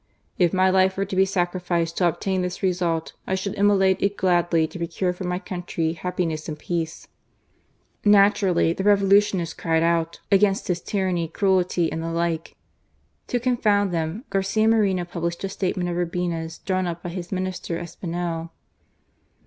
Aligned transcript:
If 0.39 0.51
my 0.51 0.67
life 0.71 0.97
were 0.97 1.05
to 1.05 1.15
be 1.15 1.25
sacrificed 1.25 1.95
to 1.97 2.07
obtain 2.07 2.41
this 2.41 2.63
result 2.63 3.13
I 3.27 3.35
should 3.35 3.53
immolate 3.53 4.01
it 4.01 4.17
gladly 4.17 4.65
to 4.65 4.79
procure 4.79 5.13
for 5.13 5.25
my 5.25 5.37
country 5.37 5.93
happi 6.01 6.25
ness 6.27 6.47
and 6.49 6.57
peace," 6.57 7.07
Naturally, 8.03 8.73
the 8.73 8.83
Revolutionists 8.83 9.53
cried 9.53 9.83
out 9.83 10.19
against 10.31 10.69
his 10.69 10.81
tyranny, 10.81 11.27
cruelty, 11.27 11.91
and 11.91 12.01
the 12.01 12.09
like. 12.09 12.55
To 13.27 13.39
confound 13.39 13.91
them, 13.93 14.25
Garcia 14.31 14.67
Moreno 14.67 15.05
published 15.05 15.43
a 15.43 15.49
statement 15.49 15.87
of 15.87 15.95
Urbina's, 15.95 16.57
drawn 16.57 16.87
up 16.87 17.03
by 17.03 17.09
his 17.09 17.31
Minister 17.31 17.77
Espinel. 17.77 18.49